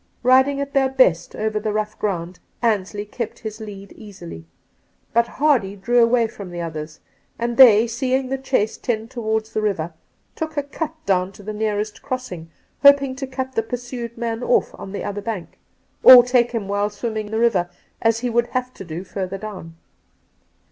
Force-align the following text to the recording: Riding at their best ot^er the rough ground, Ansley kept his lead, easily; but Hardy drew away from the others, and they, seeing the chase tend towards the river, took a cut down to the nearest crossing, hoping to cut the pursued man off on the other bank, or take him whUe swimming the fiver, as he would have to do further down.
Riding 0.23 0.59
at 0.59 0.73
their 0.73 0.89
best 0.89 1.33
ot^er 1.33 1.61
the 1.61 1.71
rough 1.71 1.95
ground, 1.99 2.39
Ansley 2.63 3.05
kept 3.05 3.37
his 3.37 3.59
lead, 3.59 3.91
easily; 3.91 4.45
but 5.13 5.27
Hardy 5.27 5.75
drew 5.75 6.01
away 6.03 6.25
from 6.25 6.49
the 6.49 6.59
others, 6.59 7.01
and 7.37 7.55
they, 7.55 7.85
seeing 7.85 8.27
the 8.29 8.39
chase 8.39 8.77
tend 8.77 9.11
towards 9.11 9.53
the 9.53 9.61
river, 9.61 9.93
took 10.35 10.57
a 10.57 10.63
cut 10.63 10.95
down 11.05 11.31
to 11.33 11.43
the 11.43 11.53
nearest 11.53 12.01
crossing, 12.01 12.49
hoping 12.81 13.15
to 13.15 13.27
cut 13.27 13.53
the 13.53 13.61
pursued 13.61 14.17
man 14.17 14.41
off 14.41 14.73
on 14.79 14.91
the 14.91 15.03
other 15.03 15.21
bank, 15.21 15.59
or 16.01 16.23
take 16.23 16.49
him 16.51 16.67
whUe 16.67 16.91
swimming 16.91 17.29
the 17.29 17.37
fiver, 17.37 17.69
as 18.01 18.21
he 18.21 18.29
would 18.31 18.47
have 18.47 18.73
to 18.73 18.83
do 18.83 19.03
further 19.03 19.37
down. 19.37 19.75